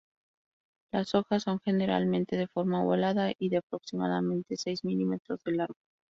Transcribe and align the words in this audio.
Las 0.91 1.13
hojas 1.13 1.43
son 1.43 1.59
generalmente 1.63 2.35
de 2.35 2.47
forma 2.47 2.83
ovalada 2.83 3.33
y 3.37 3.49
de 3.49 3.57
aproximadamente 3.57 4.57
seis 4.57 4.83
milímetros 4.83 5.43
de 5.43 5.51
largo. 5.51 5.75